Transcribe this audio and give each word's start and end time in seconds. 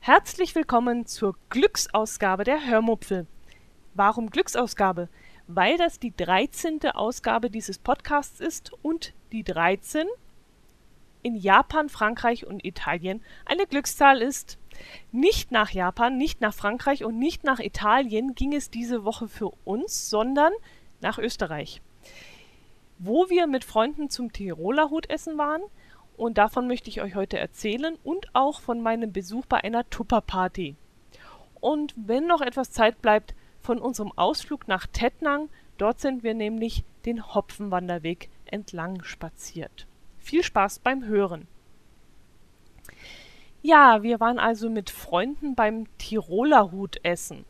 Herzlich 0.00 0.54
willkommen 0.54 1.06
zur 1.06 1.36
Glücksausgabe 1.48 2.44
der 2.44 2.66
Hörmupfel. 2.66 3.26
Warum 3.94 4.30
Glücksausgabe? 4.30 5.08
Weil 5.46 5.78
das 5.78 5.98
die 5.98 6.14
13. 6.14 6.80
Ausgabe 6.92 7.48
dieses 7.48 7.78
Podcasts 7.78 8.40
ist 8.40 8.72
und 8.82 9.14
die 9.32 9.44
13 9.44 10.06
in 11.22 11.36
Japan, 11.36 11.88
Frankreich 11.88 12.46
und 12.46 12.64
Italien 12.64 13.22
eine 13.46 13.66
Glückszahl 13.66 14.20
ist. 14.20 14.58
Nicht 15.12 15.52
nach 15.52 15.70
Japan, 15.70 16.18
nicht 16.18 16.40
nach 16.40 16.54
Frankreich 16.54 17.04
und 17.04 17.18
nicht 17.18 17.44
nach 17.44 17.60
Italien 17.60 18.34
ging 18.34 18.52
es 18.52 18.70
diese 18.70 19.04
Woche 19.04 19.28
für 19.28 19.52
uns, 19.64 20.10
sondern 20.10 20.52
nach 21.02 21.18
Österreich, 21.18 21.82
wo 22.98 23.28
wir 23.28 23.46
mit 23.46 23.64
Freunden 23.64 24.08
zum 24.08 24.32
Tiroler 24.32 24.90
Hutessen 24.90 25.38
waren– 25.38 25.62
und 26.16 26.38
davon 26.38 26.68
möchte 26.68 26.90
ich 26.90 27.02
euch 27.02 27.14
heute 27.14 27.38
erzählen 27.38 27.96
und 28.04 28.28
auch 28.34 28.60
von 28.60 28.80
meinem 28.80 29.12
Besuch 29.12 29.46
bei 29.46 29.64
einer 29.64 29.88
Tupperparty. 29.88 30.76
Und 31.60 31.94
wenn 31.96 32.26
noch 32.26 32.40
etwas 32.40 32.70
Zeit 32.70 33.00
bleibt, 33.02 33.34
von 33.60 33.78
unserem 33.78 34.12
Ausflug 34.16 34.68
nach 34.68 34.86
Tettnang, 34.86 35.48
dort 35.78 36.00
sind 36.00 36.22
wir 36.22 36.34
nämlich 36.34 36.84
den 37.06 37.34
Hopfenwanderweg 37.34 38.28
entlang 38.46 39.02
spaziert. 39.04 39.86
Viel 40.18 40.42
Spaß 40.42 40.80
beim 40.80 41.04
Hören. 41.04 41.46
Ja, 43.62 44.02
wir 44.02 44.18
waren 44.18 44.40
also 44.40 44.68
mit 44.68 44.90
Freunden 44.90 45.54
beim 45.54 45.86
Tiroler 45.98 46.72
Hutessen. 46.72 47.44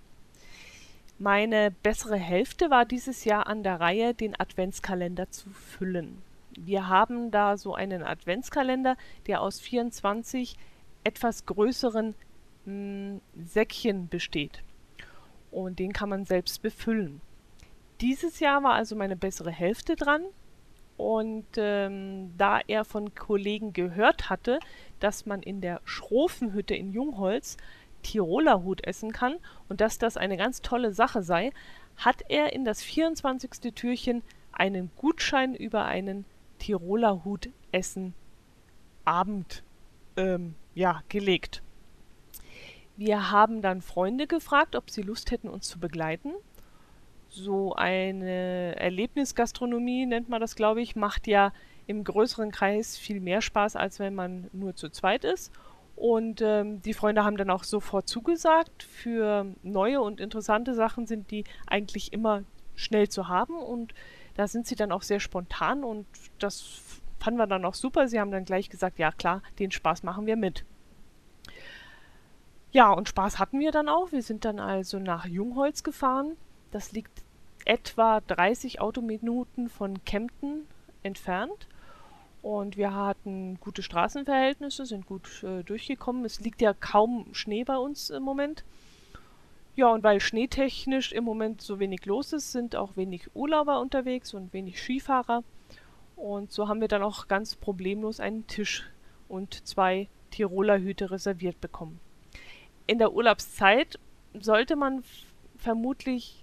Meine 1.22 1.70
bessere 1.70 2.16
Hälfte 2.16 2.68
war 2.68 2.84
dieses 2.84 3.24
Jahr 3.24 3.46
an 3.46 3.62
der 3.62 3.78
Reihe, 3.78 4.12
den 4.12 4.34
Adventskalender 4.40 5.30
zu 5.30 5.50
füllen. 5.50 6.20
Wir 6.59 6.88
haben 6.88 7.30
da 7.30 7.56
so 7.56 7.76
einen 7.76 8.02
Adventskalender, 8.02 8.96
der 9.29 9.40
aus 9.40 9.60
24 9.60 10.56
etwas 11.04 11.46
größeren 11.46 12.16
mh, 12.64 12.73
hm, 12.73 13.20
Säckchen 13.37 14.09
besteht. 14.09 14.64
Und 15.52 15.79
den 15.79 15.92
kann 15.92 16.09
man 16.09 16.24
selbst 16.24 16.60
befüllen. 16.60 17.20
Dieses 18.01 18.40
Jahr 18.40 18.64
war 18.64 18.73
also 18.73 18.96
meine 18.96 19.14
bessere 19.14 19.52
Hälfte 19.52 19.95
dran. 19.95 20.24
Und 20.96 21.46
ähm, 21.57 22.34
da 22.36 22.59
er 22.66 22.84
von 22.84 23.14
Kollegen 23.14 23.73
gehört 23.73 24.29
hatte, 24.29 24.59
dass 24.98 25.24
man 25.24 25.40
in 25.40 25.60
der 25.60 25.82
Schrofenhütte 25.84 26.74
in 26.74 26.92
Jungholz 26.92 27.59
Tiroler 28.02 28.62
Hut 28.62 28.84
essen 28.86 29.12
kann 29.12 29.36
und 29.68 29.80
dass 29.80 29.98
das 29.98 30.16
eine 30.16 30.36
ganz 30.36 30.62
tolle 30.62 30.92
Sache 30.92 31.22
sei, 31.22 31.52
hat 31.96 32.22
er 32.28 32.52
in 32.52 32.64
das 32.64 32.82
24. 32.82 33.74
Türchen 33.74 34.22
einen 34.52 34.90
Gutschein 34.96 35.54
über 35.54 35.84
einen 35.84 36.24
Tiroler 36.58 37.24
Hut 37.24 37.48
essen 37.70 38.14
Abend 39.04 39.62
ähm, 40.16 40.54
ja, 40.74 41.02
gelegt. 41.08 41.62
Wir 42.96 43.30
haben 43.30 43.62
dann 43.62 43.82
Freunde 43.82 44.26
gefragt, 44.26 44.76
ob 44.76 44.90
sie 44.90 45.02
Lust 45.02 45.30
hätten, 45.30 45.48
uns 45.48 45.68
zu 45.68 45.78
begleiten. 45.78 46.32
So 47.28 47.74
eine 47.74 48.76
Erlebnisgastronomie 48.76 50.06
nennt 50.06 50.28
man 50.28 50.40
das, 50.40 50.54
glaube 50.54 50.82
ich, 50.82 50.95
macht 50.95 51.26
ja 51.26 51.52
im 51.86 52.04
größeren 52.04 52.52
Kreis 52.52 52.96
viel 52.98 53.20
mehr 53.20 53.40
Spaß, 53.40 53.76
als 53.76 53.98
wenn 53.98 54.14
man 54.14 54.48
nur 54.52 54.76
zu 54.76 54.90
zweit 54.90 55.24
ist. 55.24 55.50
Und 55.96 56.40
ähm, 56.43 56.82
die 56.82 56.95
Freunde 56.95 57.24
haben 57.24 57.37
dann 57.37 57.51
auch 57.51 57.65
sofort 57.65 58.09
zugesagt. 58.09 58.82
Für 58.82 59.46
neue 59.62 60.01
und 60.01 60.21
interessante 60.21 60.74
Sachen 60.74 61.07
sind 61.07 61.30
die 61.30 61.45
eigentlich 61.66 62.12
immer 62.12 62.43
schnell 62.74 63.09
zu 63.09 63.29
haben 63.29 63.57
und 63.57 63.95
da 64.34 64.48
sind 64.48 64.66
sie 64.66 64.76
dann 64.76 64.93
auch 64.93 65.03
sehr 65.03 65.20
spontan 65.20 65.84
und 65.84 66.06
das 66.38 66.81
fanden 67.20 67.38
wir 67.38 67.47
dann 67.47 67.65
auch 67.65 67.75
super. 67.75 68.09
Sie 68.09 68.19
haben 68.19 68.31
dann 68.31 68.44
gleich 68.44 68.70
gesagt, 68.70 68.98
ja 68.98 69.12
klar, 69.12 69.43
den 69.59 69.70
Spaß 69.70 70.03
machen 70.03 70.26
wir 70.26 70.37
mit. 70.37 70.64
Ja, 72.72 72.91
und 72.91 73.09
Spaß 73.09 73.38
hatten 73.38 73.60
wir 73.60 73.70
dann 73.70 73.88
auch. 73.88 74.12
Wir 74.12 74.22
sind 74.22 74.44
dann 74.47 74.59
also 74.59 74.98
nach 74.98 75.26
Jungholz 75.26 75.82
gefahren. 75.82 76.36
Das 76.70 76.92
liegt 76.92 77.22
etwa 77.66 78.20
30 78.20 78.80
Autominuten 78.80 79.69
von 79.69 80.03
Kempten 80.04 80.66
entfernt. 81.03 81.69
Und 82.42 82.76
wir 82.76 82.92
hatten 82.92 83.58
gute 83.60 83.82
Straßenverhältnisse, 83.82 84.84
sind 84.84 85.06
gut 85.06 85.44
äh, 85.44 85.62
durchgekommen. 85.62 86.25
Es 86.25 86.41
liegt 86.41 86.60
ja 86.60 86.75
kaum 86.75 87.26
Schnee 87.32 87.62
bei 87.62 87.76
uns 87.76 88.10
im 88.10 88.25
Moment. 88.25 88.64
Ja, 89.76 89.88
und 89.88 90.03
weil 90.03 90.20
schneetechnisch 90.20 91.12
im 91.12 91.25
Moment 91.25 91.62
so 91.62 91.78
wenig 91.78 92.04
los 92.04 92.32
ist, 92.32 92.53
sind 92.53 92.76
auch 92.76 92.97
wenig 92.97 93.34
Urlauber 93.34 93.80
unterwegs 93.80 94.34
und 94.34 94.53
wenig 94.53 94.82
Skifahrer. 94.82 95.44
Und 96.16 96.53
so 96.53 96.69
haben 96.69 96.80
wir 96.80 96.88
dann 96.88 97.03
auch 97.03 97.28
ganz 97.28 97.56
problemlos 97.56 98.20
einen 98.20 98.47
Tisch 98.48 98.91
und 99.28 99.66
zwei 99.66 100.09
Tiroler 100.30 100.78
Hüte 100.78 101.10
reserviert 101.10 101.60
bekommen. 101.60 102.00
In 102.86 102.98
der 102.98 103.12
Urlaubszeit 103.12 103.98
sollte 104.38 104.76
man 104.76 105.04
vermutlich 105.56 106.41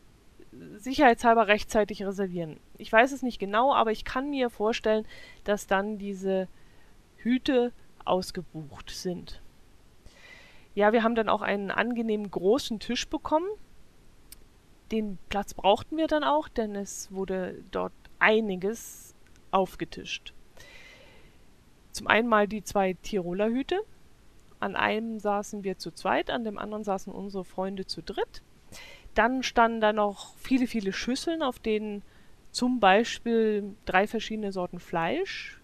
sicherheitshalber 0.77 1.47
rechtzeitig 1.47 2.03
reservieren. 2.03 2.59
Ich 2.77 2.91
weiß 2.91 3.11
es 3.11 3.21
nicht 3.21 3.39
genau, 3.39 3.73
aber 3.73 3.91
ich 3.91 4.05
kann 4.05 4.29
mir 4.29 4.49
vorstellen, 4.49 5.05
dass 5.43 5.67
dann 5.67 5.97
diese 5.97 6.47
Hüte 7.17 7.71
ausgebucht 8.05 8.89
sind. 8.89 9.41
Ja, 10.75 10.93
wir 10.93 11.03
haben 11.03 11.15
dann 11.15 11.29
auch 11.29 11.41
einen 11.41 11.71
angenehmen 11.71 12.29
großen 12.31 12.79
Tisch 12.79 13.07
bekommen. 13.07 13.47
Den 14.91 15.17
Platz 15.29 15.53
brauchten 15.53 15.97
wir 15.97 16.07
dann 16.07 16.23
auch, 16.23 16.47
denn 16.47 16.75
es 16.75 17.11
wurde 17.11 17.63
dort 17.71 17.93
einiges 18.17 19.13
aufgetischt. 19.51 20.33
Zum 21.91 22.07
einen 22.07 22.27
mal 22.27 22.47
die 22.47 22.63
zwei 22.63 22.93
Tiroler 22.93 23.49
Hüte. 23.49 23.79
An 24.59 24.75
einem 24.75 25.19
saßen 25.19 25.63
wir 25.63 25.77
zu 25.77 25.91
zweit, 25.91 26.29
an 26.29 26.43
dem 26.43 26.57
anderen 26.57 26.83
saßen 26.83 27.11
unsere 27.13 27.45
Freunde 27.45 27.85
zu 27.85 28.01
dritt. 28.01 28.41
Dann 29.19 29.43
standen 29.43 29.81
da 29.81 29.91
noch 29.91 30.33
viele, 30.37 30.65
viele 30.65 30.93
Schüsseln, 30.93 31.43
auf 31.43 31.59
denen 31.59 32.03
zum 32.51 32.79
Beispiel 32.79 33.75
drei 33.83 34.07
verschiedene 34.07 34.53
Sorten 34.53 34.79
Fleisch, 34.79 35.59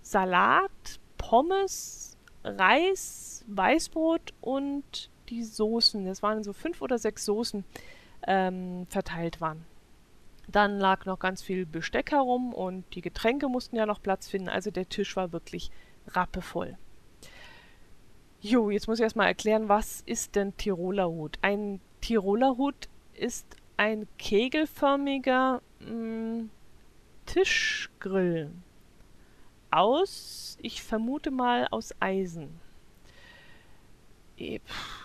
Salat, 0.00 0.70
Pommes, 1.18 2.16
Reis, 2.42 3.44
Weißbrot 3.48 4.32
und 4.40 5.10
die 5.28 5.42
Soßen, 5.42 6.06
das 6.06 6.22
waren 6.22 6.42
so 6.42 6.54
fünf 6.54 6.80
oder 6.80 6.96
sechs 6.96 7.26
Soßen, 7.26 7.66
ähm, 8.26 8.86
verteilt 8.88 9.42
waren. 9.42 9.66
Dann 10.48 10.78
lag 10.78 11.04
noch 11.04 11.18
ganz 11.18 11.42
viel 11.42 11.66
Besteck 11.66 12.12
herum 12.12 12.54
und 12.54 12.86
die 12.94 13.02
Getränke 13.02 13.50
mussten 13.50 13.76
ja 13.76 13.84
noch 13.84 14.00
Platz 14.00 14.26
finden. 14.26 14.48
Also 14.48 14.70
der 14.70 14.88
Tisch 14.88 15.16
war 15.16 15.32
wirklich 15.32 15.70
rappevoll. 16.06 16.78
Jo, 18.40 18.70
jetzt 18.70 18.88
muss 18.88 19.00
ich 19.00 19.02
erstmal 19.02 19.26
erklären, 19.26 19.68
was 19.68 20.00
ist 20.06 20.34
denn 20.34 20.56
Tiroler 20.56 21.10
Hut? 21.10 21.36
Ein 21.42 21.82
Tiroler 22.04 22.58
Hut 22.58 22.90
ist 23.14 23.46
ein 23.78 24.06
kegelförmiger 24.18 25.62
mh, 25.80 25.90
mm, 25.90 26.50
Tischgrill 27.24 28.50
aus, 29.70 30.58
ich 30.60 30.82
vermute 30.82 31.30
mal 31.30 31.66
aus 31.70 31.94
Eisen. 32.00 32.60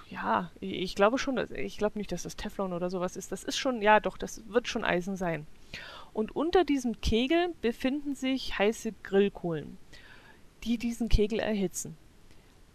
Ja, 0.10 0.52
ich 0.60 0.94
glaube 0.94 1.18
schon, 1.18 1.38
ich 1.56 1.78
glaube 1.78 1.98
nicht, 1.98 2.12
dass 2.12 2.24
das 2.24 2.36
Teflon 2.36 2.74
oder 2.74 2.90
sowas 2.90 3.16
ist. 3.16 3.32
Das 3.32 3.46
ist 3.46 3.58
schon, 3.58 3.82
ja 3.82 4.02
doch, 4.02 4.18
das 4.18 4.44
wird 4.50 4.68
schon 4.68 4.84
Eisen 4.84 5.16
sein. 5.16 5.48
Und 6.12 6.36
unter 6.36 6.66
diesem 6.66 7.00
Kegel 7.00 7.56
befinden 7.62 8.14
sich 8.14 8.60
heiße 8.60 8.92
Grillkohlen, 9.04 9.78
die 10.66 10.78
diesen 10.78 11.08
Kegel 11.08 11.40
erhitzen. 11.40 11.96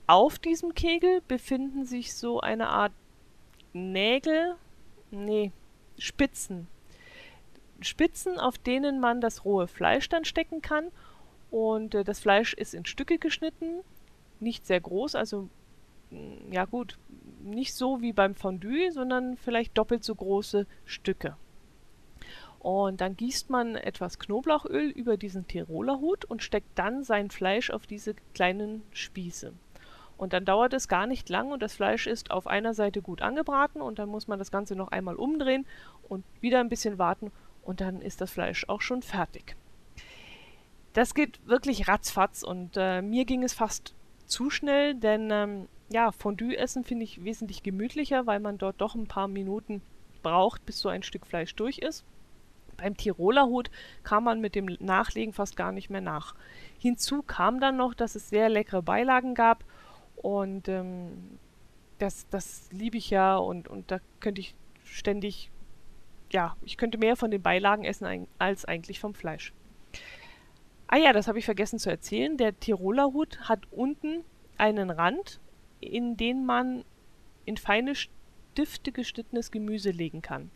Auf 0.06 0.38
diesem 0.38 0.74
Kegel 0.74 1.20
befinden 1.28 1.84
sich 1.84 2.14
so 2.14 2.40
eine 2.40 2.68
Art 2.68 2.92
Nägel, 3.74 4.54
nee, 5.10 5.52
Spitzen. 5.98 6.68
Spitzen, 7.80 8.38
auf 8.38 8.56
denen 8.56 9.00
man 9.00 9.20
das 9.20 9.44
rohe 9.44 9.66
Fleisch 9.66 10.08
dann 10.08 10.24
stecken 10.24 10.62
kann. 10.62 10.90
Und 11.50 11.94
äh, 11.94 12.04
das 12.04 12.20
Fleisch 12.20 12.54
ist 12.54 12.72
in 12.72 12.86
Stücke 12.86 13.18
geschnitten, 13.18 13.80
nicht 14.40 14.66
sehr 14.66 14.80
groß, 14.80 15.14
also 15.14 15.48
ja 16.50 16.64
gut, 16.64 16.98
nicht 17.42 17.74
so 17.74 18.00
wie 18.00 18.12
beim 18.12 18.34
Fondue, 18.34 18.92
sondern 18.92 19.36
vielleicht 19.36 19.76
doppelt 19.76 20.04
so 20.04 20.14
große 20.14 20.66
Stücke. 20.84 21.36
Und 22.60 23.00
dann 23.00 23.16
gießt 23.16 23.50
man 23.50 23.74
etwas 23.74 24.18
Knoblauchöl 24.18 24.88
über 24.88 25.16
diesen 25.16 25.46
Tiroler 25.46 26.00
Hut 26.00 26.24
und 26.24 26.42
steckt 26.42 26.78
dann 26.78 27.04
sein 27.04 27.30
Fleisch 27.30 27.70
auf 27.70 27.86
diese 27.86 28.14
kleinen 28.32 28.82
Spieße. 28.92 29.52
Und 30.16 30.32
dann 30.32 30.44
dauert 30.44 30.72
es 30.72 30.88
gar 30.88 31.06
nicht 31.06 31.28
lang 31.28 31.50
und 31.50 31.62
das 31.62 31.74
Fleisch 31.74 32.06
ist 32.06 32.30
auf 32.30 32.46
einer 32.46 32.74
Seite 32.74 33.02
gut 33.02 33.20
angebraten 33.20 33.80
und 33.80 33.98
dann 33.98 34.08
muss 34.08 34.28
man 34.28 34.38
das 34.38 34.50
Ganze 34.50 34.76
noch 34.76 34.88
einmal 34.88 35.16
umdrehen 35.16 35.66
und 36.08 36.24
wieder 36.40 36.60
ein 36.60 36.68
bisschen 36.68 36.98
warten 36.98 37.32
und 37.62 37.80
dann 37.80 38.00
ist 38.00 38.20
das 38.20 38.30
Fleisch 38.30 38.68
auch 38.68 38.80
schon 38.80 39.02
fertig. 39.02 39.56
Das 40.92 41.14
geht 41.14 41.44
wirklich 41.46 41.88
ratzfatz 41.88 42.44
und 42.44 42.76
äh, 42.76 43.02
mir 43.02 43.24
ging 43.24 43.42
es 43.42 43.54
fast 43.54 43.94
zu 44.26 44.50
schnell, 44.50 44.94
denn 44.94 45.30
ähm, 45.32 45.68
ja, 45.90 46.12
Fondue 46.12 46.56
essen 46.56 46.84
finde 46.84 47.04
ich 47.04 47.24
wesentlich 47.24 47.62
gemütlicher, 47.62 48.26
weil 48.26 48.40
man 48.40 48.58
dort 48.58 48.80
doch 48.80 48.94
ein 48.94 49.08
paar 49.08 49.28
Minuten 49.28 49.82
braucht, 50.22 50.64
bis 50.64 50.78
so 50.78 50.88
ein 50.88 51.02
Stück 51.02 51.26
Fleisch 51.26 51.54
durch 51.56 51.78
ist. 51.78 52.04
Beim 52.76 52.96
Tiroler 52.96 53.46
Hut 53.46 53.70
kam 54.02 54.24
man 54.24 54.40
mit 54.40 54.54
dem 54.54 54.66
Nachlegen 54.80 55.32
fast 55.32 55.56
gar 55.56 55.72
nicht 55.72 55.90
mehr 55.90 56.00
nach. 56.00 56.34
Hinzu 56.78 57.22
kam 57.22 57.60
dann 57.60 57.76
noch, 57.76 57.94
dass 57.94 58.14
es 58.14 58.28
sehr 58.28 58.48
leckere 58.48 58.82
Beilagen 58.82 59.34
gab 59.34 59.64
und 60.24 60.68
ähm, 60.68 61.38
das, 61.98 62.26
das 62.30 62.72
liebe 62.72 62.96
ich 62.96 63.10
ja 63.10 63.36
und, 63.36 63.68
und 63.68 63.90
da 63.90 63.98
könnte 64.20 64.40
ich 64.40 64.54
ständig, 64.82 65.50
ja, 66.32 66.56
ich 66.62 66.78
könnte 66.78 66.96
mehr 66.96 67.16
von 67.16 67.30
den 67.30 67.42
Beilagen 67.42 67.84
essen 67.84 68.26
als 68.38 68.64
eigentlich 68.64 69.00
vom 69.00 69.12
Fleisch. 69.12 69.52
Ah 70.86 70.96
ja, 70.96 71.12
das 71.12 71.28
habe 71.28 71.38
ich 71.38 71.44
vergessen 71.44 71.78
zu 71.78 71.90
erzählen. 71.90 72.38
Der 72.38 72.58
Tiroler 72.58 73.12
Hut 73.12 73.38
hat 73.50 73.70
unten 73.70 74.24
einen 74.56 74.88
Rand, 74.88 75.40
in 75.80 76.16
den 76.16 76.46
man 76.46 76.86
in 77.44 77.58
feine 77.58 77.94
Stifte 77.94 78.92
geschnittenes 78.92 79.50
Gemüse 79.50 79.90
legen 79.90 80.22
kann. 80.22 80.50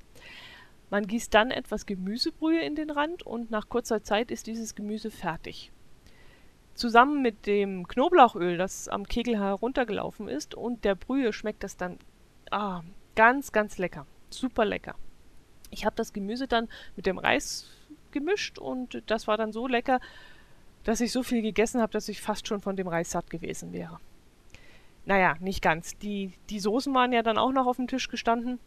Man 0.89 1.07
gießt 1.07 1.35
dann 1.35 1.51
etwas 1.51 1.85
Gemüsebrühe 1.85 2.63
in 2.63 2.75
den 2.75 2.89
Rand 2.89 3.23
und 3.23 3.51
nach 3.51 3.69
kurzer 3.69 4.03
Zeit 4.03 4.31
ist 4.31 4.47
dieses 4.47 4.75
Gemüse 4.75 5.11
fertig. 5.11 5.73
Zusammen 6.79 7.23
mit 7.23 7.47
dem 7.47 7.89
Knoblauchöl, 7.89 8.57
das 8.57 8.87
am 8.87 9.05
Kegel 9.05 9.37
heruntergelaufen 9.37 10.29
ist, 10.29 10.55
und 10.55 10.85
der 10.85 10.95
Brühe 10.95 11.33
schmeckt 11.33 11.65
das 11.65 11.77
dann 11.77 11.99
ah, 12.53 12.83
ganz, 13.17 13.51
ganz 13.51 13.79
lecker. 13.79 14.07
Super 14.31 14.65
lecker. 14.65 14.95
Ich 15.71 15.85
habe 15.85 15.97
das 15.97 16.13
Gemüse 16.13 16.47
dann 16.47 16.69
mit 16.95 17.07
dem 17.07 17.19
Reis 17.19 17.69
gemischt 18.13 18.61
und 18.61 19.03
das 19.07 19.27
war 19.27 19.37
dann 19.37 19.53
so 19.53 19.67
lecker, 19.67 19.99
dass 20.85 21.01
ich 21.01 21.11
so 21.11 21.25
viel 21.25 21.43
gegessen 21.43 21.81
habe, 21.81 21.93
dass 21.93 22.09
ich 22.09 22.23
fast 22.23 22.47
schon 22.47 22.61
von 22.61 22.77
dem 22.77 22.87
Reis 22.87 23.11
satt 23.11 23.29
gewesen 23.29 23.73
wäre. 23.73 23.99
Naja, 25.05 25.35
nicht 25.41 25.63
ganz. 25.63 25.99
Die, 25.99 26.35
die 26.49 26.61
Soßen 26.61 26.95
waren 26.95 27.13
ja 27.13 27.25
dann 27.25 27.39
auch 27.39 27.51
noch 27.51 27.67
auf 27.67 27.77
dem 27.77 27.89
Tisch 27.89 28.09
gestanden. 28.09 28.61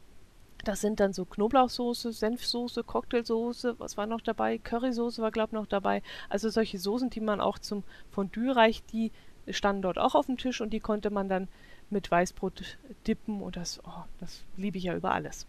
Das 0.64 0.82
sind 0.82 1.00
dann 1.00 1.14
so 1.14 1.26
Knoblauchsoße, 1.26 2.14
Senfsoße, 2.14 2.84
Cocktailsoße, 2.84 3.80
was 3.80 3.98
war 3.98 4.06
noch 4.06 4.22
dabei? 4.22 4.58
Currysoße 4.60 5.22
war, 5.22 5.32
glaube 5.32 5.50
ich, 5.50 5.54
noch 5.54 5.66
dabei. 5.66 6.04
Also 6.30 6.50
solche 6.50 6.78
Soßen, 6.78 7.10
die 7.10 7.20
man 7.20 7.42
auch 7.42 7.58
zum 7.58 7.84
Fondue 8.12 8.56
reicht, 8.56 8.92
die 8.94 9.12
standen 9.50 9.82
dort 9.82 9.98
auch 9.98 10.14
auf 10.14 10.28
dem 10.28 10.38
Tisch 10.38 10.62
und 10.62 10.72
die 10.72 10.80
konnte 10.80 11.10
man 11.10 11.28
dann 11.28 11.48
mit 11.90 12.10
Weißbrot 12.10 12.78
dippen 13.08 13.42
und 13.42 13.56
das, 13.58 13.82
oh, 13.84 14.04
das 14.20 14.44
liebe 14.56 14.78
ich 14.78 14.86
ja 14.86 14.96
über 14.96 15.12
alles. 15.12 15.48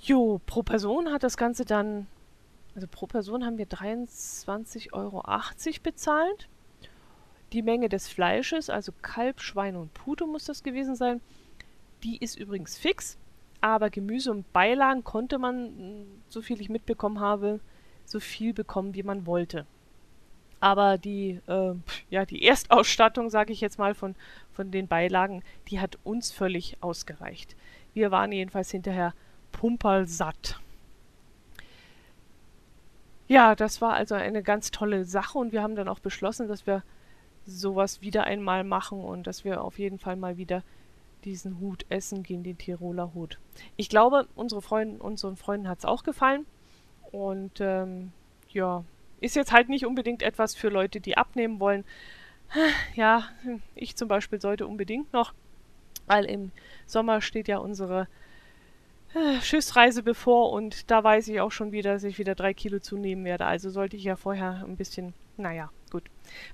Jo, 0.00 0.40
pro 0.46 0.62
Person 0.62 1.12
hat 1.12 1.22
das 1.22 1.36
Ganze 1.36 1.64
dann, 1.64 2.06
also 2.74 2.88
pro 2.90 3.06
Person 3.06 3.44
haben 3.44 3.58
wir 3.58 3.68
23,80 3.68 4.92
Euro 4.94 5.22
bezahlt. 5.82 6.48
Die 7.52 7.62
Menge 7.62 7.90
des 7.90 8.08
Fleisches, 8.08 8.70
also 8.70 8.92
Kalb, 9.02 9.42
Schwein 9.42 9.76
und 9.76 9.92
Pute 9.92 10.26
muss 10.26 10.46
das 10.46 10.62
gewesen 10.62 10.96
sein, 10.96 11.20
die 12.02 12.16
ist 12.16 12.36
übrigens 12.36 12.78
fix 12.78 13.18
aber 13.62 13.90
Gemüse 13.90 14.30
und 14.30 14.52
Beilagen 14.52 15.04
konnte 15.04 15.38
man, 15.38 16.04
so 16.28 16.42
viel 16.42 16.60
ich 16.60 16.68
mitbekommen 16.68 17.20
habe, 17.20 17.60
so 18.04 18.20
viel 18.20 18.52
bekommen, 18.52 18.94
wie 18.94 19.04
man 19.04 19.24
wollte. 19.24 19.66
Aber 20.60 20.98
die, 20.98 21.40
äh, 21.46 21.74
ja, 22.10 22.26
die 22.26 22.42
Erstausstattung, 22.44 23.30
sage 23.30 23.52
ich 23.52 23.60
jetzt 23.60 23.78
mal, 23.78 23.94
von, 23.94 24.16
von 24.52 24.70
den 24.70 24.88
Beilagen, 24.88 25.42
die 25.68 25.80
hat 25.80 25.98
uns 26.02 26.32
völlig 26.32 26.76
ausgereicht. 26.80 27.56
Wir 27.94 28.10
waren 28.10 28.32
jedenfalls 28.32 28.70
hinterher 28.70 29.14
pumperlsatt. 29.52 30.60
Ja, 33.28 33.54
das 33.54 33.80
war 33.80 33.94
also 33.94 34.16
eine 34.16 34.42
ganz 34.42 34.72
tolle 34.72 35.04
Sache 35.04 35.38
und 35.38 35.52
wir 35.52 35.62
haben 35.62 35.76
dann 35.76 35.88
auch 35.88 36.00
beschlossen, 36.00 36.48
dass 36.48 36.66
wir 36.66 36.82
sowas 37.46 38.02
wieder 38.02 38.24
einmal 38.24 38.64
machen 38.64 39.00
und 39.00 39.26
dass 39.26 39.44
wir 39.44 39.62
auf 39.62 39.78
jeden 39.78 39.98
Fall 39.98 40.16
mal 40.16 40.36
wieder 40.36 40.62
diesen 41.24 41.60
Hut 41.60 41.84
essen 41.88 42.22
gehen, 42.22 42.42
den 42.42 42.58
Tiroler 42.58 43.14
Hut. 43.14 43.38
Ich 43.76 43.88
glaube, 43.88 44.26
unsere 44.34 44.62
Freundin, 44.62 45.00
unseren 45.00 45.36
Freunden 45.36 45.68
hat 45.68 45.78
es 45.78 45.84
auch 45.84 46.02
gefallen. 46.02 46.46
Und 47.10 47.60
ähm, 47.60 48.12
ja, 48.48 48.84
ist 49.20 49.36
jetzt 49.36 49.52
halt 49.52 49.68
nicht 49.68 49.86
unbedingt 49.86 50.22
etwas 50.22 50.54
für 50.54 50.68
Leute, 50.68 51.00
die 51.00 51.16
abnehmen 51.16 51.60
wollen. 51.60 51.84
Ja, 52.94 53.28
ich 53.74 53.96
zum 53.96 54.08
Beispiel 54.08 54.40
sollte 54.40 54.66
unbedingt 54.66 55.12
noch, 55.14 55.32
weil 56.06 56.26
im 56.26 56.52
Sommer 56.86 57.22
steht 57.22 57.48
ja 57.48 57.56
unsere 57.56 58.08
äh, 59.14 59.40
Schiffsreise 59.40 60.02
bevor 60.02 60.52
und 60.52 60.90
da 60.90 61.02
weiß 61.02 61.28
ich 61.28 61.40
auch 61.40 61.52
schon 61.52 61.72
wieder, 61.72 61.94
dass 61.94 62.04
ich 62.04 62.18
wieder 62.18 62.34
drei 62.34 62.52
Kilo 62.52 62.78
zunehmen 62.78 63.24
werde. 63.24 63.46
Also 63.46 63.70
sollte 63.70 63.96
ich 63.96 64.04
ja 64.04 64.16
vorher 64.16 64.64
ein 64.66 64.76
bisschen, 64.76 65.14
naja, 65.38 65.70
gut. 65.90 66.04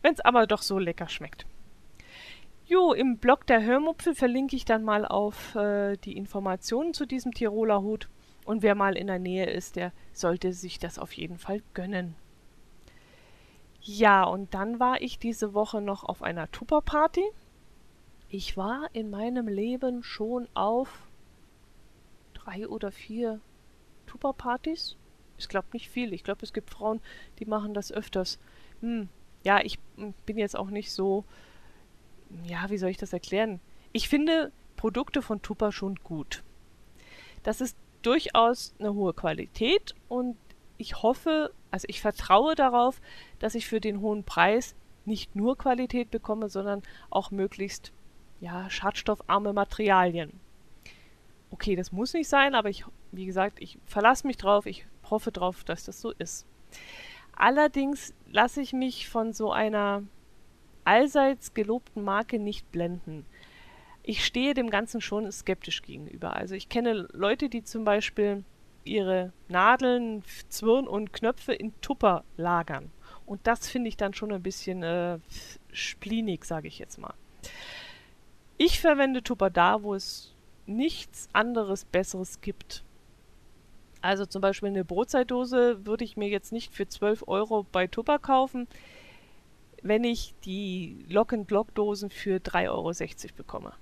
Wenn 0.03 0.15
es 0.15 0.21
aber 0.21 0.47
doch 0.47 0.63
so 0.63 0.79
lecker 0.79 1.09
schmeckt. 1.09 1.47
Jo, 2.69 2.93
im 2.93 3.17
Blog 3.17 3.47
der 3.47 3.65
Hörmupfel 3.65 4.15
verlinke 4.15 4.55
ich 4.55 4.67
dann 4.67 4.85
mal 4.85 5.07
auf 5.07 5.55
äh, 5.55 5.97
die 5.97 6.19
Informationen 6.19 6.93
zu 6.93 7.07
diesem 7.07 7.33
Tiroler 7.33 7.81
Hut. 7.81 8.11
Und 8.45 8.61
wer 8.63 8.75
mal 8.75 8.95
in 8.95 9.07
der 9.07 9.19
Nähe 9.19 9.47
ist, 9.47 9.77
der 9.77 9.91
sollte 10.13 10.53
sich 10.53 10.79
das 10.79 10.99
auf 10.99 11.15
jeden 11.15 11.39
Fall 11.39 11.63
gönnen. 11.73 12.15
Ja, 13.81 14.25
und 14.25 14.53
dann 14.53 14.79
war 14.79 15.01
ich 15.01 15.19
diese 15.19 15.55
Woche 15.55 15.81
noch 15.81 16.05
auf 16.05 16.23
einer 16.23 16.51
Tupper-Party. 16.51 17.25
Ich 18.29 18.59
war 18.59 18.91
in 18.93 19.09
meinem 19.09 19.49
Leben 19.49 20.03
schon 20.03 20.47
auf 20.53 21.09
drei 22.35 22.69
oder 22.69 22.93
vier 22.93 23.41
Tupper-Partys. 24.05 24.99
Ich 25.39 25.49
glaube 25.49 25.69
nicht 25.73 25.89
viel. 25.89 26.13
Ich 26.13 26.23
glaube, 26.23 26.43
es 26.43 26.53
gibt 26.53 26.69
Frauen, 26.69 27.01
die 27.39 27.47
machen 27.47 27.73
das 27.73 27.91
öfters. 27.91 28.39
Hm, 28.83 29.09
ja, 29.43 29.65
ich 29.65 29.79
hm, 29.97 30.13
bin 30.27 30.37
jetzt 30.37 30.55
auch 30.55 30.69
nicht 30.69 30.93
so 30.93 31.25
ja, 32.45 32.71
wie 32.71 32.79
soll 32.79 32.91
ich 32.91 32.97
das 32.97 33.13
erklären? 33.13 33.61
Ich 33.93 34.09
finde 34.09 34.53
Produkte 34.77 35.23
von 35.23 35.43
Tupper 35.43 35.73
schon 35.73 35.97
gut. 35.97 36.43
Das 37.43 37.61
ist 37.61 37.77
durchaus 38.03 38.75
eine 38.79 38.95
hohe 38.95 39.15
Qualität 39.15 39.95
und 40.09 40.37
ich 40.77 41.03
hoffe, 41.03 41.53
also 41.71 41.87
ich 41.89 42.01
vertraue 42.01 42.55
darauf, 42.55 43.01
dass 43.39 43.55
ich 43.55 43.67
für 43.67 43.81
den 43.81 44.01
hohen 44.01 44.25
Preis 44.25 44.75
nicht 45.05 45.35
nur 45.35 45.59
Qualität 45.59 46.11
bekomme, 46.11 46.49
sondern 46.49 46.83
auch 47.11 47.31
möglichst 47.31 47.93
ja, 48.41 48.71
schadstoffarme 48.71 49.53
Materialien. 49.53 50.39
Okay, 51.51 51.75
das 51.75 51.93
muss 51.93 52.13
nicht 52.13 52.29
sein, 52.29 52.55
aber 52.55 52.69
ich, 52.69 52.85
wie 53.11 53.27
gesagt, 53.27 53.61
ich 53.61 53.79
verlasse 53.87 54.27
mich 54.27 54.37
drauf, 54.37 54.67
ich 54.67 54.87
hoffe 55.11 55.33
drauf, 55.33 55.65
dass 55.65 55.85
das 55.85 56.01
so 56.01 56.13
ist. 56.13 56.47
Allerdings 57.35 58.15
lasse 58.31 58.61
ich 58.61 58.73
mich 58.73 59.09
von 59.09 59.33
so 59.33 59.51
einer 59.51 60.03
allseits 60.89 61.53
gelobten 61.53 62.03
Marke 62.03 62.39
nicht 62.39 62.73
blenden. 62.73 63.27
Ich 64.03 64.25
stehe 64.25 64.55
dem 64.55 64.71
Ganzen 64.71 65.03
schon 65.03 65.31
skeptisch 65.31 65.83
gegenüber. 65.83 66.35
Also 66.35 66.55
ich 66.55 66.71
kenne 66.71 67.07
Leute, 67.13 67.51
die 67.51 67.63
zum 67.63 67.85
Beispiel 67.85 68.43
ihre 68.85 69.35
Nadeln, 69.49 70.25
Zwirn 70.49 70.89
und 70.89 71.13
Knöpfe 71.13 71.53
in 71.53 71.79
Tupper 71.83 72.25
lagern. 72.39 72.91
Und 73.27 73.47
das 73.47 73.69
finde 73.69 73.89
ich 73.89 73.99
dann 73.99 74.15
schon 74.15 74.33
ein 74.33 74.43
bisschen 74.43 74.83
äh, 74.83 75.19
splinig, 75.73 76.47
sage 76.47 76.69
ich 76.69 76.79
jetzt 76.79 76.97
mal. 76.97 77.13
Ich 78.57 78.81
verwende 78.81 79.23
Tupper 79.23 79.51
da, 79.51 79.83
wo 79.83 79.95
es 79.95 80.33
nichts 80.65 81.29
anderes 81.35 81.85
Besseres 81.85 82.41
gibt. 82.41 82.83
Also 84.01 84.25
zum 84.25 84.41
Beispiel 84.41 84.71
eine 84.71 84.87
Brotzeitdose 84.87 85.85
würde 85.85 86.05
ich 86.05 86.17
mir 86.17 86.29
jetzt 86.29 86.51
nicht 86.51 86.73
für 86.73 86.89
12 86.89 87.25
Euro 87.27 87.67
bei 87.71 87.89
Tupper 87.89 88.19
kaufen 88.19 88.67
wenn 89.83 90.05
ich 90.05 90.35
die 90.45 91.05
Lock-and-Lock-Dosen 91.09 92.11
für 92.11 92.37
3,60 92.37 92.69
Euro 92.71 92.93
bekomme. 93.37 93.73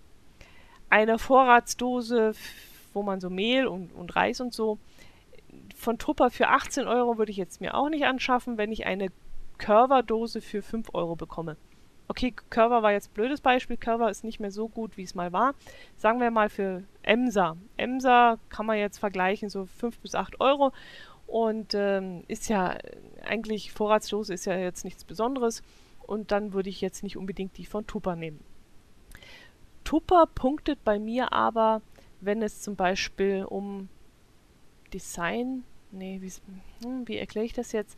Eine 0.91 1.19
Vorratsdose, 1.19 2.35
wo 2.93 3.03
man 3.03 3.21
so 3.21 3.31
Mehl 3.31 3.67
und, 3.67 3.93
und 3.93 4.15
Reis 4.15 4.41
und 4.41 4.53
so, 4.53 4.79
von 5.75 5.99
Tupper 5.99 6.31
für 6.31 6.49
18 6.49 6.87
Euro 6.87 7.19
würde 7.19 7.31
ich 7.31 7.37
jetzt 7.37 7.61
mir 7.61 7.75
auch 7.75 7.89
nicht 7.89 8.05
anschaffen, 8.05 8.59
wenn 8.59 8.73
ich 8.73 8.87
eine 8.87 9.09
Curver-Dose 9.59 10.41
für 10.41 10.63
5 10.63 10.95
Euro 10.95 11.17
bekomme. 11.17 11.57
Okay, 12.09 12.33
Curver 12.51 12.83
war 12.83 12.93
jetzt 12.93 13.11
ein 13.11 13.15
blödes 13.15 13.41
Beispiel. 13.41 13.77
Curver 13.77 14.11
ist 14.11 14.23
nicht 14.23 14.39
mehr 14.39 14.53
so 14.53 14.69
gut, 14.69 14.97
wie 14.97 15.03
es 15.03 15.17
mal 15.17 15.33
war. 15.33 15.55
Sagen 15.97 16.21
wir 16.21 16.31
mal 16.31 16.49
für 16.49 16.85
Emsa. 17.03 17.57
Emsa 17.77 18.39
kann 18.49 18.67
man 18.67 18.79
jetzt 18.79 18.99
vergleichen, 18.99 19.49
so 19.49 19.67
5 19.67 19.99
bis 19.99 20.15
8 20.15 20.41
Euro. 20.41 20.73
Und 21.27 21.75
ähm, 21.75 22.23
ist 22.29 22.49
ja 22.49 22.77
eigentlich, 23.25 23.73
Vorratsdose 23.73 24.33
ist 24.33 24.45
ja 24.45 24.57
jetzt 24.57 24.85
nichts 24.85 25.03
Besonderes 25.03 25.65
und 26.07 26.31
dann 26.33 26.53
würde 26.53 26.71
ich 26.71 26.81
jetzt 26.81 27.03
nicht 27.03 27.17
unbedingt 27.17 27.57
die 27.59 27.67
von 27.67 27.87
Tupper 27.87 28.17
nehmen. 28.17 28.41
Tupper 29.85 30.27
punktet 30.27 30.83
bei 30.85 30.99
mir 30.99 31.33
aber, 31.33 31.83
wenn 32.21 32.43
es 32.43 32.61
zum 32.61 32.77
Beispiel 32.77 33.45
um 33.45 33.89
Design, 34.93 35.65
nee, 35.93 36.21
wie, 36.21 36.33
hm, 36.85 37.07
wie 37.07 37.17
erkläre 37.17 37.47
ich 37.47 37.53
das 37.53 37.73
jetzt? 37.73 37.97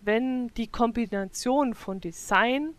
Wenn 0.00 0.48
die 0.54 0.68
Kombination 0.68 1.74
von 1.74 2.00
Design, 2.00 2.74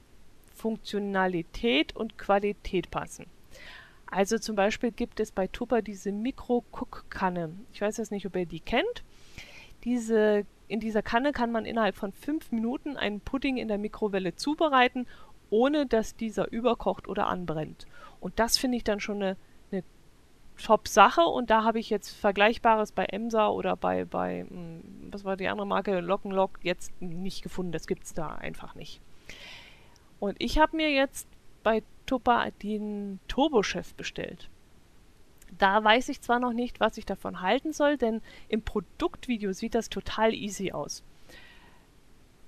Funktionalität 0.56 1.96
und 1.96 2.18
Qualität 2.18 2.90
passen. 2.90 3.28
Also 4.10 4.38
zum 4.40 4.56
Beispiel 4.56 4.92
gibt 4.92 5.20
es 5.20 5.32
bei 5.32 5.48
Tupper 5.48 5.82
diese 5.82 6.12
Mikro-Cook-Kanne. 6.12 7.54
Ich 7.74 7.82
weiß 7.82 7.98
jetzt 7.98 8.12
nicht, 8.12 8.26
ob 8.26 8.36
ihr 8.36 8.46
die 8.46 8.62
kennt. 8.62 9.04
Diese 9.88 10.46
in 10.68 10.82
dieser 10.82 11.02
Kanne 11.02 11.32
kann 11.32 11.52
man 11.52 11.66
innerhalb 11.66 11.96
von 11.96 12.12
fünf 12.12 12.52
Minuten 12.52 12.98
einen 12.98 13.22
Pudding 13.22 13.56
in 13.56 13.70
der 13.70 13.78
Mikrowelle 13.78 14.36
zubereiten, 14.36 15.08
ohne 15.50 15.86
dass 15.86 16.18
dieser 16.18 16.52
überkocht 16.52 17.08
oder 17.08 17.28
anbrennt. 17.28 17.88
Und 18.20 18.38
das 18.40 18.58
finde 18.58 18.76
ich 18.76 18.84
dann 18.84 19.00
schon 19.00 19.24
eine, 19.24 19.38
eine 19.72 19.84
Top-Sache 20.62 21.22
und 21.22 21.50
da 21.50 21.64
habe 21.64 21.80
ich 21.80 21.90
jetzt 21.90 22.10
Vergleichbares 22.10 22.92
bei 22.92 23.06
Emsa 23.06 23.48
oder 23.48 23.78
bei, 23.78 24.04
bei 24.04 24.46
hm, 24.48 25.10
was 25.10 25.24
war 25.24 25.38
die 25.38 25.48
andere 25.48 25.68
Marke, 25.68 26.02
Lockenlock, 26.02 26.60
jetzt 26.64 26.92
nicht 27.02 27.44
gefunden. 27.44 27.72
Das 27.72 27.88
gibt 27.88 28.04
es 28.04 28.14
da 28.14 28.36
einfach 28.36 28.76
nicht. 28.76 29.00
Und 30.20 30.36
ich 30.40 30.60
habe 30.60 30.76
mir 30.76 30.92
jetzt 30.92 31.30
bei 31.64 31.82
Tupper 32.06 32.52
den 32.62 33.20
Turbo-Chef 33.30 33.94
bestellt. 33.94 34.50
Da 35.58 35.84
weiß 35.84 36.10
ich 36.10 36.22
zwar 36.22 36.40
noch 36.40 36.54
nicht, 36.54 36.80
was 36.80 36.98
ich 36.98 37.06
davon 37.06 37.42
halten 37.42 37.74
soll, 37.74 37.98
denn 37.98 38.22
im 38.48 38.62
Produktvideo 38.62 39.54
sieht 39.54 39.76
das 39.76 39.90
total 39.90 40.34
easy 40.34 40.72
aus. 40.72 41.04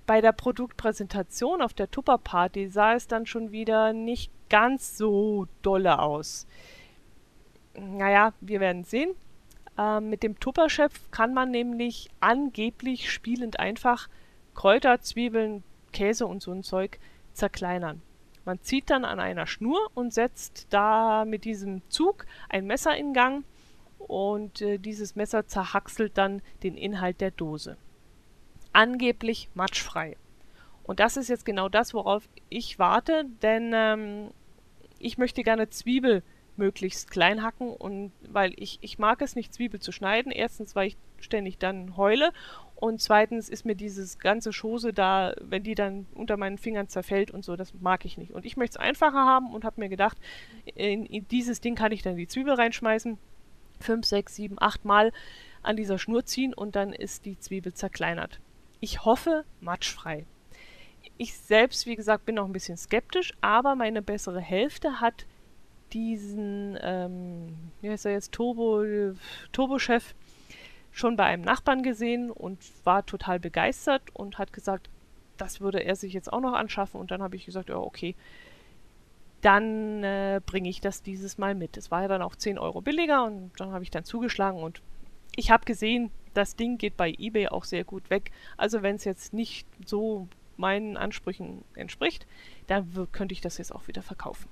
Bei 0.06 0.20
der 0.20 0.32
Produktpräsentation 0.32 1.62
auf 1.62 1.72
der 1.72 1.90
Tupper 1.90 2.18
Party 2.18 2.68
sah 2.68 2.94
es 2.94 3.06
dann 3.06 3.26
schon 3.26 3.52
wieder 3.52 3.92
nicht 3.92 4.30
ganz 4.48 4.96
so 4.96 5.46
dolle 5.62 6.00
aus. 6.00 6.46
Naja, 7.74 8.32
wir 8.40 8.60
werden 8.60 8.84
sehen. 8.84 9.14
Ähm, 9.78 10.10
mit 10.10 10.22
dem 10.22 10.38
Tupper-Chef 10.38 10.92
kann 11.10 11.32
man 11.32 11.50
nämlich 11.50 12.10
angeblich 12.20 13.10
spielend 13.10 13.60
einfach 13.60 14.08
Kräuter, 14.54 15.00
Zwiebeln, 15.00 15.62
Käse 15.92 16.26
und 16.26 16.42
so 16.42 16.52
ein 16.52 16.62
Zeug 16.62 16.98
zerkleinern. 17.32 18.02
Man 18.44 18.60
zieht 18.62 18.90
dann 18.90 19.04
an 19.04 19.20
einer 19.20 19.46
Schnur 19.46 19.90
und 19.94 20.14
setzt 20.14 20.66
da 20.70 21.24
mit 21.24 21.44
diesem 21.44 21.82
Zug 21.88 22.26
ein 22.48 22.66
Messer 22.66 22.96
in 22.96 23.12
Gang 23.12 23.44
und 23.98 24.62
äh, 24.62 24.78
dieses 24.78 25.14
Messer 25.14 25.46
zerhackselt 25.46 26.16
dann 26.16 26.42
den 26.62 26.76
Inhalt 26.76 27.20
der 27.20 27.30
Dose. 27.30 27.76
Angeblich 28.72 29.50
matschfrei. 29.54 30.16
Und 30.84 31.00
das 31.00 31.16
ist 31.16 31.28
jetzt 31.28 31.44
genau 31.44 31.68
das, 31.68 31.94
worauf 31.94 32.28
ich 32.48 32.78
warte, 32.78 33.24
denn 33.42 33.72
ähm, 33.74 34.30
ich 34.98 35.18
möchte 35.18 35.42
gerne 35.42 35.70
Zwiebel 35.70 36.22
möglichst 36.56 37.10
klein 37.10 37.42
hacken 37.42 37.70
und 37.72 38.12
weil 38.28 38.52
ich, 38.56 38.78
ich 38.82 38.98
mag 38.98 39.22
es 39.22 39.34
nicht, 39.34 39.52
Zwiebel 39.54 39.80
zu 39.80 39.92
schneiden. 39.92 40.30
Erstens, 40.30 40.76
weil 40.76 40.88
ich 40.88 40.96
ständig 41.18 41.58
dann 41.58 41.96
heule 41.96 42.32
und 42.80 43.02
zweitens 43.02 43.50
ist 43.50 43.66
mir 43.66 43.74
dieses 43.74 44.18
ganze 44.18 44.54
Schose 44.54 44.94
da, 44.94 45.34
wenn 45.38 45.62
die 45.62 45.74
dann 45.74 46.06
unter 46.14 46.38
meinen 46.38 46.56
Fingern 46.56 46.88
zerfällt 46.88 47.30
und 47.30 47.44
so, 47.44 47.54
das 47.54 47.74
mag 47.74 48.06
ich 48.06 48.16
nicht. 48.16 48.32
Und 48.32 48.46
ich 48.46 48.56
möchte 48.56 48.78
es 48.78 48.80
einfacher 48.82 49.26
haben 49.26 49.52
und 49.52 49.64
habe 49.64 49.80
mir 49.80 49.90
gedacht, 49.90 50.16
in, 50.64 51.04
in, 51.04 51.28
dieses 51.28 51.60
Ding 51.60 51.74
kann 51.74 51.92
ich 51.92 52.00
dann 52.00 52.16
die 52.16 52.26
Zwiebel 52.26 52.54
reinschmeißen, 52.54 53.18
fünf, 53.80 54.06
sechs, 54.06 54.34
sieben, 54.34 54.56
acht 54.58 54.86
Mal 54.86 55.12
an 55.62 55.76
dieser 55.76 55.98
Schnur 55.98 56.24
ziehen 56.24 56.54
und 56.54 56.74
dann 56.74 56.94
ist 56.94 57.26
die 57.26 57.38
Zwiebel 57.38 57.74
zerkleinert. 57.74 58.40
Ich 58.80 59.04
hoffe, 59.04 59.44
matschfrei. 59.60 60.24
Ich 61.18 61.36
selbst, 61.36 61.84
wie 61.84 61.96
gesagt, 61.96 62.24
bin 62.24 62.36
noch 62.36 62.46
ein 62.46 62.52
bisschen 62.54 62.78
skeptisch, 62.78 63.34
aber 63.42 63.74
meine 63.74 64.00
bessere 64.00 64.40
Hälfte 64.40 65.00
hat 65.00 65.26
diesen, 65.92 66.78
ähm, 66.80 67.58
wie 67.82 67.90
heißt 67.90 68.06
er 68.06 68.12
jetzt, 68.12 68.32
Turbo, 68.32 68.84
Turbo-Chef 69.52 70.14
schon 70.90 71.16
bei 71.16 71.24
einem 71.24 71.42
Nachbarn 71.42 71.82
gesehen 71.82 72.30
und 72.30 72.58
war 72.84 73.06
total 73.06 73.38
begeistert 73.38 74.02
und 74.12 74.38
hat 74.38 74.52
gesagt, 74.52 74.90
das 75.36 75.60
würde 75.60 75.82
er 75.82 75.96
sich 75.96 76.12
jetzt 76.12 76.32
auch 76.32 76.40
noch 76.40 76.52
anschaffen. 76.52 77.00
Und 77.00 77.10
dann 77.10 77.22
habe 77.22 77.36
ich 77.36 77.46
gesagt, 77.46 77.68
ja, 77.68 77.76
okay, 77.76 78.14
dann 79.40 80.04
äh, 80.04 80.40
bringe 80.44 80.68
ich 80.68 80.80
das 80.80 81.02
dieses 81.02 81.38
Mal 81.38 81.54
mit. 81.54 81.76
Es 81.76 81.90
war 81.90 82.02
ja 82.02 82.08
dann 82.08 82.22
auch 82.22 82.36
10 82.36 82.58
Euro 82.58 82.80
billiger 82.80 83.24
und 83.24 83.52
dann 83.56 83.72
habe 83.72 83.84
ich 83.84 83.90
dann 83.90 84.04
zugeschlagen 84.04 84.62
und 84.62 84.82
ich 85.36 85.50
habe 85.50 85.64
gesehen, 85.64 86.10
das 86.34 86.56
Ding 86.56 86.76
geht 86.76 86.96
bei 86.96 87.14
eBay 87.18 87.48
auch 87.48 87.64
sehr 87.64 87.84
gut 87.84 88.10
weg. 88.10 88.30
Also 88.56 88.82
wenn 88.82 88.96
es 88.96 89.04
jetzt 89.04 89.32
nicht 89.32 89.66
so 89.84 90.28
meinen 90.56 90.96
Ansprüchen 90.96 91.64
entspricht, 91.74 92.26
dann 92.66 93.08
könnte 93.12 93.32
ich 93.32 93.40
das 93.40 93.58
jetzt 93.58 93.74
auch 93.74 93.88
wieder 93.88 94.02
verkaufen. 94.02 94.48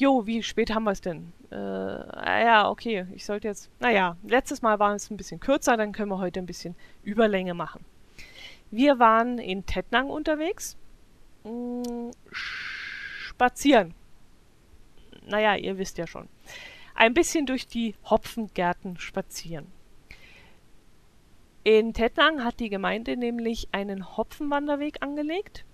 Jo, 0.00 0.26
wie 0.26 0.42
spät 0.42 0.74
haben 0.74 0.84
wir 0.84 0.92
es 0.92 1.02
denn? 1.02 1.34
Äh, 1.50 1.56
ah 1.56 2.42
ja, 2.42 2.70
okay, 2.70 3.06
ich 3.12 3.26
sollte 3.26 3.48
jetzt. 3.48 3.68
Naja, 3.80 4.16
letztes 4.22 4.62
Mal 4.62 4.78
war 4.78 4.94
es 4.94 5.10
ein 5.10 5.18
bisschen 5.18 5.40
kürzer, 5.40 5.76
dann 5.76 5.92
können 5.92 6.10
wir 6.10 6.16
heute 6.16 6.40
ein 6.40 6.46
bisschen 6.46 6.74
Überlänge 7.02 7.52
machen. 7.52 7.84
Wir 8.70 8.98
waren 8.98 9.36
in 9.36 9.66
Tettnang 9.66 10.08
unterwegs. 10.08 10.78
Hm, 11.42 12.12
spazieren. 12.30 13.92
Naja, 15.26 15.56
ihr 15.56 15.76
wisst 15.76 15.98
ja 15.98 16.06
schon. 16.06 16.30
Ein 16.94 17.12
bisschen 17.12 17.44
durch 17.44 17.66
die 17.66 17.94
Hopfengärten 18.08 18.96
spazieren. 18.96 19.66
In 21.62 21.92
Tettnang 21.92 22.42
hat 22.42 22.58
die 22.58 22.70
Gemeinde 22.70 23.18
nämlich 23.18 23.68
einen 23.72 24.16
Hopfenwanderweg 24.16 25.02
angelegt 25.02 25.66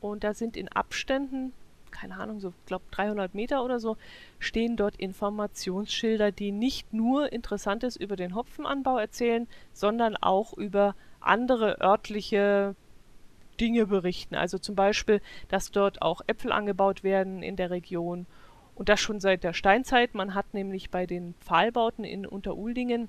und 0.00 0.22
da 0.22 0.32
sind 0.32 0.56
in 0.56 0.68
Abständen 0.68 1.52
keine 1.94 2.18
Ahnung, 2.18 2.40
so 2.40 2.52
glaube 2.66 2.84
300 2.90 3.34
Meter 3.34 3.64
oder 3.64 3.80
so, 3.80 3.96
stehen 4.38 4.76
dort 4.76 4.96
Informationsschilder, 4.96 6.32
die 6.32 6.52
nicht 6.52 6.92
nur 6.92 7.32
Interessantes 7.32 7.96
über 7.96 8.16
den 8.16 8.34
Hopfenanbau 8.34 8.98
erzählen, 8.98 9.48
sondern 9.72 10.16
auch 10.16 10.52
über 10.52 10.94
andere 11.20 11.80
örtliche 11.80 12.76
Dinge 13.60 13.86
berichten. 13.86 14.34
Also 14.34 14.58
zum 14.58 14.74
Beispiel, 14.74 15.22
dass 15.48 15.70
dort 15.70 16.02
auch 16.02 16.20
Äpfel 16.26 16.52
angebaut 16.52 17.02
werden 17.04 17.42
in 17.42 17.56
der 17.56 17.70
Region 17.70 18.26
und 18.74 18.88
das 18.88 19.00
schon 19.00 19.20
seit 19.20 19.44
der 19.44 19.52
Steinzeit. 19.52 20.14
Man 20.14 20.34
hat 20.34 20.52
nämlich 20.52 20.90
bei 20.90 21.06
den 21.06 21.34
Pfahlbauten 21.40 22.04
in 22.04 22.26
Unteruldingen 22.26 23.08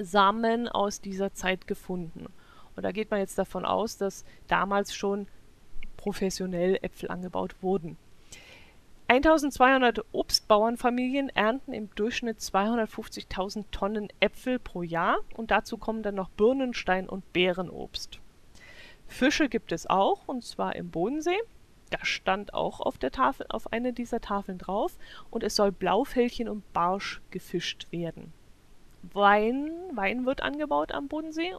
Samen 0.00 0.68
aus 0.68 1.00
dieser 1.00 1.32
Zeit 1.32 1.66
gefunden. 1.66 2.26
Und 2.76 2.82
da 2.84 2.92
geht 2.92 3.10
man 3.10 3.20
jetzt 3.20 3.38
davon 3.38 3.64
aus, 3.64 3.96
dass 3.96 4.24
damals 4.46 4.94
schon 4.94 5.26
professionell 5.96 6.78
Äpfel 6.82 7.10
angebaut 7.10 7.56
wurden. 7.62 7.96
1200 9.10 10.04
Obstbauernfamilien 10.12 11.30
ernten 11.30 11.72
im 11.72 11.92
Durchschnitt 11.96 12.38
250.000 12.38 13.64
Tonnen 13.72 14.06
Äpfel 14.20 14.60
pro 14.60 14.84
Jahr 14.84 15.18
und 15.34 15.50
dazu 15.50 15.78
kommen 15.78 16.04
dann 16.04 16.14
noch 16.14 16.28
Birnen, 16.28 16.74
Stein 16.74 17.08
und 17.08 17.32
Beerenobst. 17.32 18.20
Fische 19.08 19.48
gibt 19.48 19.72
es 19.72 19.90
auch 19.90 20.28
und 20.28 20.44
zwar 20.44 20.76
im 20.76 20.92
Bodensee. 20.92 21.40
Da 21.90 21.98
stand 22.04 22.54
auch 22.54 22.78
auf 22.78 22.98
der 22.98 23.10
Tafel, 23.10 23.46
auf 23.48 23.72
einer 23.72 23.90
dieser 23.90 24.20
Tafeln 24.20 24.58
drauf 24.58 24.96
und 25.28 25.42
es 25.42 25.56
soll 25.56 25.72
Blaufellchen 25.72 26.48
und 26.48 26.72
Barsch 26.72 27.20
gefischt 27.32 27.88
werden. 27.90 28.32
Wein, 29.12 29.72
Wein 29.92 30.24
wird 30.24 30.40
angebaut 30.40 30.92
am 30.92 31.08
Bodensee, 31.08 31.52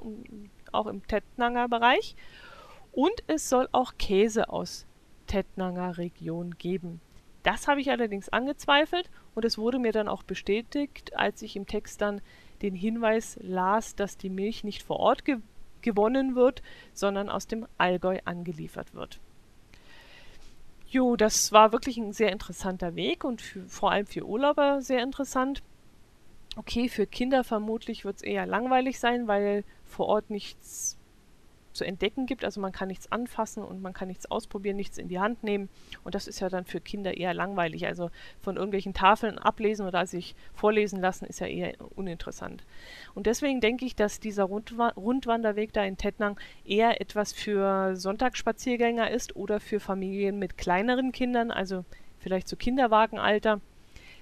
auch 0.71 0.87
im 0.87 1.05
Tettnanger 1.05 1.67
Bereich. 1.67 2.15
Und 2.93 3.25
es 3.27 3.49
soll 3.49 3.67
auch 3.73 3.95
Käse 3.97 4.47
aus 4.47 4.85
Tettnanger 5.27 5.97
Region 5.97 6.57
geben. 6.57 7.01
Das 7.43 7.67
habe 7.67 7.81
ich 7.81 7.89
allerdings 7.89 8.29
angezweifelt 8.29 9.09
und 9.33 9.45
es 9.45 9.57
wurde 9.57 9.79
mir 9.79 9.91
dann 9.91 10.07
auch 10.07 10.23
bestätigt, 10.23 11.15
als 11.15 11.41
ich 11.41 11.55
im 11.55 11.65
Text 11.65 12.01
dann 12.01 12.21
den 12.61 12.75
Hinweis 12.75 13.39
las, 13.41 13.95
dass 13.95 14.17
die 14.17 14.29
Milch 14.29 14.63
nicht 14.63 14.83
vor 14.83 14.99
Ort 14.99 15.25
ge 15.25 15.37
gewonnen 15.81 16.35
wird, 16.35 16.61
sondern 16.93 17.27
aus 17.27 17.47
dem 17.47 17.65
Allgäu 17.79 18.19
angeliefert 18.25 18.93
wird. 18.93 19.19
Jo, 20.85 21.15
das 21.15 21.51
war 21.51 21.71
wirklich 21.71 21.97
ein 21.97 22.13
sehr 22.13 22.31
interessanter 22.31 22.93
Weg 22.95 23.23
und 23.23 23.41
für, 23.41 23.67
vor 23.67 23.89
allem 23.91 24.05
für 24.05 24.23
Urlauber 24.23 24.83
sehr 24.83 25.01
interessant. 25.01 25.63
Okay, 26.55 26.87
für 26.87 27.07
Kinder 27.07 27.43
vermutlich 27.43 28.05
wird 28.05 28.17
es 28.17 28.21
eher 28.21 28.45
langweilig 28.45 28.99
sein, 28.99 29.27
weil 29.27 29.63
vor 29.85 30.05
Ort 30.05 30.29
nichts 30.29 30.99
zu 31.73 31.83
entdecken 31.83 32.25
gibt. 32.25 32.43
Also 32.45 32.61
man 32.61 32.71
kann 32.71 32.87
nichts 32.87 33.11
anfassen 33.11 33.63
und 33.63 33.81
man 33.81 33.93
kann 33.93 34.07
nichts 34.07 34.29
ausprobieren, 34.29 34.75
nichts 34.75 34.97
in 34.97 35.07
die 35.07 35.19
Hand 35.19 35.43
nehmen. 35.43 35.69
Und 36.03 36.15
das 36.15 36.27
ist 36.27 36.39
ja 36.39 36.49
dann 36.49 36.65
für 36.65 36.81
Kinder 36.81 37.17
eher 37.17 37.33
langweilig. 37.33 37.85
Also 37.87 38.09
von 38.41 38.55
irgendwelchen 38.55 38.93
Tafeln 38.93 39.37
ablesen 39.37 39.87
oder 39.87 40.05
sich 40.05 40.35
vorlesen 40.53 40.99
lassen, 40.99 41.25
ist 41.25 41.39
ja 41.39 41.47
eher 41.47 41.73
uninteressant. 41.95 42.63
Und 43.13 43.27
deswegen 43.27 43.61
denke 43.61 43.85
ich, 43.85 43.95
dass 43.95 44.19
dieser 44.19 44.43
Rundwa 44.43 44.89
Rundwanderweg 44.89 45.73
da 45.73 45.83
in 45.83 45.97
Tettnang 45.97 46.39
eher 46.65 47.01
etwas 47.01 47.33
für 47.33 47.95
Sonntagsspaziergänger 47.95 49.11
ist 49.11 49.35
oder 49.35 49.59
für 49.59 49.79
Familien 49.79 50.39
mit 50.39 50.57
kleineren 50.57 51.11
Kindern, 51.11 51.51
also 51.51 51.85
vielleicht 52.19 52.47
zu 52.47 52.55
Kinderwagenalter. 52.55 53.61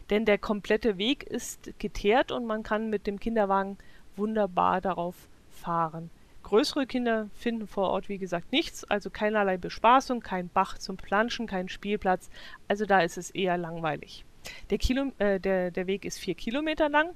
Denn 0.09 0.25
der 0.25 0.37
komplette 0.37 0.97
Weg 0.97 1.23
ist 1.23 1.71
geteert 1.79 2.31
und 2.31 2.45
man 2.45 2.63
kann 2.63 2.89
mit 2.89 3.05
dem 3.05 3.19
Kinderwagen 3.19 3.77
wunderbar 4.15 4.81
darauf 4.81 5.27
fahren. 5.49 6.09
Größere 6.43 6.87
Kinder 6.87 7.29
finden 7.33 7.67
vor 7.67 7.89
Ort, 7.89 8.09
wie 8.09 8.17
gesagt, 8.17 8.51
nichts, 8.51 8.83
also 8.85 9.09
keinerlei 9.09 9.57
Bespaßung, 9.57 10.21
kein 10.21 10.49
Bach 10.49 10.77
zum 10.77 10.97
Planschen, 10.97 11.47
kein 11.47 11.69
Spielplatz. 11.69 12.29
Also 12.67 12.85
da 12.85 13.01
ist 13.01 13.17
es 13.17 13.29
eher 13.31 13.57
langweilig. 13.57 14.25
Der, 14.69 14.77
Kilo, 14.77 15.11
äh, 15.17 15.39
der, 15.39 15.71
der 15.71 15.87
Weg 15.87 16.05
ist 16.05 16.19
vier 16.19 16.35
Kilometer 16.35 16.89
lang 16.89 17.13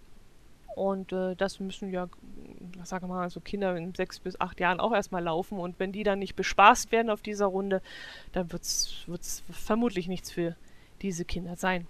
und 0.76 1.12
äh, 1.14 1.36
das 1.36 1.60
müssen 1.60 1.92
ja, 1.92 2.10
sagen 2.84 3.08
wir 3.08 3.16
mal, 3.16 3.30
so 3.30 3.40
Kinder 3.40 3.76
in 3.76 3.94
sechs 3.94 4.20
bis 4.20 4.40
acht 4.40 4.60
Jahren 4.60 4.80
auch 4.80 4.94
erstmal 4.94 5.24
laufen. 5.24 5.60
Und 5.60 5.80
wenn 5.80 5.92
die 5.92 6.04
dann 6.04 6.20
nicht 6.20 6.36
bespaßt 6.36 6.92
werden 6.92 7.10
auf 7.10 7.22
dieser 7.22 7.46
Runde, 7.46 7.82
dann 8.32 8.52
wird 8.52 8.64
es 8.64 9.44
vermutlich 9.52 10.08
nichts 10.08 10.32
für 10.32 10.56
diese 11.02 11.26
Kinder 11.26 11.56
sein. 11.56 11.88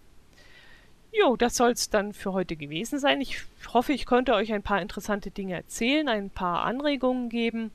Jo, 1.15 1.35
das 1.35 1.55
soll 1.55 1.71
es 1.71 1.91
dann 1.91 2.11
für 2.11 2.33
heute 2.33 2.55
gewesen 2.55 2.97
sein. 2.97 3.21
Ich 3.21 3.43
hoffe, 3.71 3.93
ich 3.93 4.07
konnte 4.07 4.33
euch 4.33 4.51
ein 4.51 4.63
paar 4.63 4.81
interessante 4.81 5.29
Dinge 5.29 5.53
erzählen, 5.53 6.09
ein 6.09 6.31
paar 6.31 6.63
Anregungen 6.65 7.29
geben. 7.29 7.69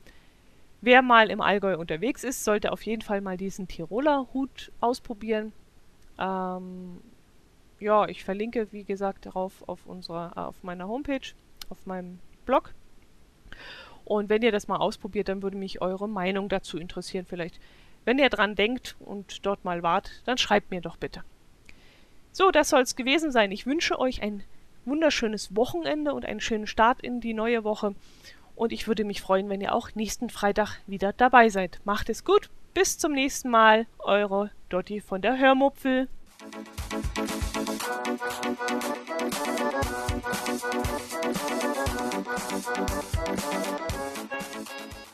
Wer 0.81 1.01
mal 1.01 1.29
im 1.31 1.39
Allgäu 1.39 1.77
unterwegs 1.77 2.25
ist, 2.25 2.43
sollte 2.43 2.73
auf 2.73 2.81
jeden 2.81 3.01
Fall 3.01 3.21
mal 3.21 3.37
diesen 3.37 3.69
Tiroler 3.69 4.27
Hut 4.33 4.73
ausprobieren. 4.81 5.53
Ähm, 6.17 6.99
ja, 7.79 8.09
ich 8.09 8.25
verlinke, 8.25 8.67
wie 8.73 8.83
gesagt, 8.83 9.25
darauf 9.25 9.67
auf, 9.67 9.85
unserer, 9.85 10.33
auf 10.37 10.61
meiner 10.61 10.89
Homepage, 10.89 11.33
auf 11.69 11.85
meinem 11.85 12.19
Blog. 12.45 12.73
Und 14.03 14.27
wenn 14.27 14.41
ihr 14.41 14.51
das 14.51 14.67
mal 14.67 14.77
ausprobiert, 14.77 15.29
dann 15.29 15.41
würde 15.43 15.55
mich 15.55 15.81
eure 15.81 16.09
Meinung 16.09 16.49
dazu 16.49 16.77
interessieren. 16.77 17.25
Vielleicht, 17.25 17.57
wenn 18.03 18.19
ihr 18.19 18.29
dran 18.29 18.55
denkt 18.55 18.97
und 18.99 19.45
dort 19.45 19.63
mal 19.63 19.81
wart, 19.81 20.23
dann 20.25 20.37
schreibt 20.37 20.71
mir 20.71 20.81
doch 20.81 20.97
bitte. 20.97 21.23
So, 22.31 22.51
das 22.51 22.69
soll 22.69 22.81
es 22.81 22.95
gewesen 22.95 23.31
sein. 23.31 23.51
Ich 23.51 23.65
wünsche 23.65 23.99
euch 23.99 24.21
ein 24.21 24.43
wunderschönes 24.85 25.55
Wochenende 25.55 26.13
und 26.13 26.25
einen 26.25 26.39
schönen 26.39 26.67
Start 26.67 27.01
in 27.01 27.21
die 27.21 27.33
neue 27.33 27.63
Woche. 27.63 27.95
Und 28.55 28.71
ich 28.71 28.87
würde 28.87 29.03
mich 29.03 29.21
freuen, 29.21 29.49
wenn 29.49 29.61
ihr 29.61 29.73
auch 29.73 29.95
nächsten 29.95 30.29
Freitag 30.29 30.79
wieder 30.87 31.13
dabei 31.13 31.49
seid. 31.49 31.79
Macht 31.85 32.09
es 32.09 32.25
gut. 32.25 32.49
Bis 32.73 32.97
zum 32.97 33.13
nächsten 33.13 33.49
Mal. 33.49 33.87
Eure 33.99 34.51
Dotti 34.69 35.01
von 35.01 35.21
der 35.21 35.37
Hörmupfel. 35.37 36.07
Thank 36.41 37.19
you. 44.69 45.08